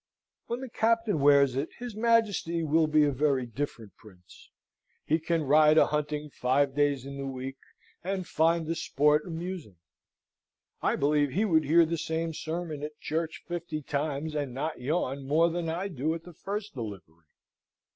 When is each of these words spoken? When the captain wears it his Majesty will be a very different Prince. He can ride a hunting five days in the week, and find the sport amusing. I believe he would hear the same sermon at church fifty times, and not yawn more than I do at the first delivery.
When 0.47 0.61
the 0.61 0.69
captain 0.71 1.19
wears 1.19 1.55
it 1.55 1.69
his 1.77 1.95
Majesty 1.95 2.63
will 2.63 2.87
be 2.87 3.03
a 3.03 3.11
very 3.11 3.45
different 3.45 3.95
Prince. 3.97 4.49
He 5.05 5.19
can 5.19 5.43
ride 5.43 5.77
a 5.77 5.85
hunting 5.85 6.31
five 6.31 6.73
days 6.73 7.05
in 7.05 7.17
the 7.19 7.27
week, 7.27 7.59
and 8.03 8.25
find 8.27 8.65
the 8.65 8.73
sport 8.73 9.27
amusing. 9.27 9.75
I 10.81 10.95
believe 10.95 11.29
he 11.33 11.45
would 11.45 11.65
hear 11.65 11.85
the 11.85 11.99
same 11.99 12.33
sermon 12.33 12.81
at 12.81 12.99
church 12.99 13.43
fifty 13.47 13.83
times, 13.83 14.33
and 14.33 14.55
not 14.55 14.81
yawn 14.81 15.27
more 15.27 15.51
than 15.51 15.69
I 15.69 15.87
do 15.87 16.15
at 16.15 16.23
the 16.23 16.33
first 16.33 16.73
delivery. 16.73 17.27